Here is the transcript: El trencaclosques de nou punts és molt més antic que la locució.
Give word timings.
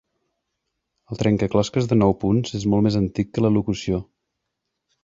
El 1.13 1.19
trencaclosques 1.19 1.91
de 1.91 1.99
nou 2.01 2.17
punts 2.25 2.59
és 2.61 2.67
molt 2.73 2.89
més 2.89 2.99
antic 3.05 3.31
que 3.39 3.47
la 3.49 3.57
locució. 3.61 4.03